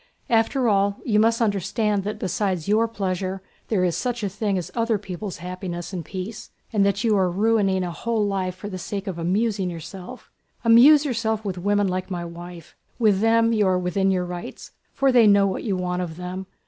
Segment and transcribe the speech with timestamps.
[0.31, 4.71] "After all, you must understand that besides your pleasure there is such a thing as
[4.73, 8.79] other people's happiness and peace, and that you are ruining a whole life for the
[8.79, 10.31] sake of amusing yourself!
[10.65, 15.27] Amuse yourself with women like my wife—with them you are within your rights, for they
[15.27, 16.47] know what you want of them.